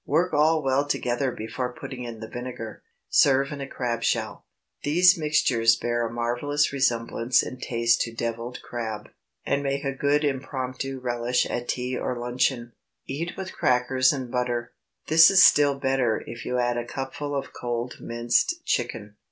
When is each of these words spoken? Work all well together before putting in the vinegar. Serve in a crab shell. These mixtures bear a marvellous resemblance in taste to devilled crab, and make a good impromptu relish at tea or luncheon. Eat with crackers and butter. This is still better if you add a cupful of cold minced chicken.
Work 0.07 0.33
all 0.33 0.63
well 0.63 0.87
together 0.87 1.31
before 1.31 1.75
putting 1.79 2.05
in 2.05 2.21
the 2.21 2.27
vinegar. 2.27 2.81
Serve 3.07 3.51
in 3.51 3.61
a 3.61 3.67
crab 3.67 4.01
shell. 4.01 4.47
These 4.81 5.15
mixtures 5.15 5.75
bear 5.75 6.07
a 6.07 6.11
marvellous 6.11 6.73
resemblance 6.73 7.43
in 7.43 7.59
taste 7.59 8.01
to 8.01 8.11
devilled 8.11 8.63
crab, 8.63 9.09
and 9.45 9.61
make 9.61 9.83
a 9.83 9.93
good 9.93 10.23
impromptu 10.23 10.99
relish 10.99 11.45
at 11.45 11.67
tea 11.69 11.95
or 11.95 12.17
luncheon. 12.17 12.73
Eat 13.05 13.33
with 13.37 13.53
crackers 13.53 14.11
and 14.11 14.31
butter. 14.31 14.73
This 15.05 15.29
is 15.29 15.43
still 15.43 15.75
better 15.77 16.23
if 16.25 16.45
you 16.47 16.57
add 16.57 16.77
a 16.77 16.83
cupful 16.87 17.35
of 17.35 17.53
cold 17.53 17.97
minced 18.01 18.65
chicken. 18.65 19.17